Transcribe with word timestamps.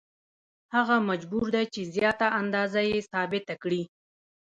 هغه 0.75 0.95
مجبور 1.09 1.45
دی 1.55 1.65
چې 1.73 1.81
زیاته 1.95 2.27
اندازه 2.41 2.79
یې 2.89 2.99
ثابته 3.11 3.53
کړي 3.63 3.81